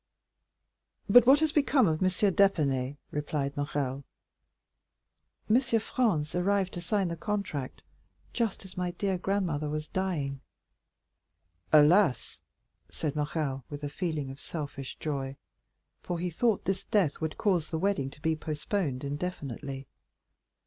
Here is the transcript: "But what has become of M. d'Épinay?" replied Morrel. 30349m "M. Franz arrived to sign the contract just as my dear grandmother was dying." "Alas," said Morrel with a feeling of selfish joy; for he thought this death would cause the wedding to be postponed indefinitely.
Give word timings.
"But 1.07 1.27
what 1.27 1.41
has 1.41 1.51
become 1.51 1.85
of 1.87 2.01
M. 2.01 2.07
d'Épinay?" 2.09 2.97
replied 3.11 3.55
Morrel. 3.55 4.03
30349m 5.47 5.73
"M. 5.75 5.79
Franz 5.79 6.33
arrived 6.33 6.73
to 6.73 6.81
sign 6.81 7.09
the 7.09 7.15
contract 7.15 7.83
just 8.33 8.65
as 8.65 8.75
my 8.75 8.89
dear 8.89 9.19
grandmother 9.19 9.69
was 9.69 9.87
dying." 9.87 10.41
"Alas," 11.71 12.39
said 12.89 13.15
Morrel 13.15 13.63
with 13.69 13.83
a 13.83 13.89
feeling 13.89 14.31
of 14.31 14.39
selfish 14.39 14.97
joy; 14.97 15.35
for 16.01 16.17
he 16.17 16.31
thought 16.31 16.65
this 16.65 16.83
death 16.85 17.21
would 17.21 17.37
cause 17.37 17.69
the 17.69 17.77
wedding 17.77 18.09
to 18.09 18.21
be 18.23 18.35
postponed 18.35 19.03
indefinitely. 19.03 19.85